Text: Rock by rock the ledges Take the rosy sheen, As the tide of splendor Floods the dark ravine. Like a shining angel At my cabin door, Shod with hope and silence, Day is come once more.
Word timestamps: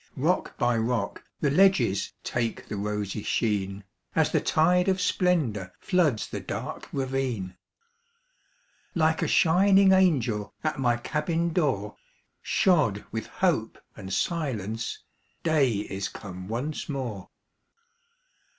Rock 0.17 0.57
by 0.57 0.77
rock 0.79 1.23
the 1.41 1.51
ledges 1.51 2.11
Take 2.23 2.67
the 2.67 2.75
rosy 2.75 3.21
sheen, 3.21 3.83
As 4.15 4.31
the 4.31 4.41
tide 4.41 4.87
of 4.87 4.99
splendor 4.99 5.73
Floods 5.79 6.27
the 6.27 6.39
dark 6.39 6.89
ravine. 6.91 7.55
Like 8.95 9.21
a 9.21 9.27
shining 9.27 9.91
angel 9.91 10.55
At 10.63 10.79
my 10.79 10.97
cabin 10.97 11.53
door, 11.53 11.97
Shod 12.41 13.05
with 13.11 13.27
hope 13.27 13.77
and 13.95 14.11
silence, 14.11 15.03
Day 15.43 15.69
is 15.69 16.09
come 16.09 16.47
once 16.47 16.89
more. 16.89 17.29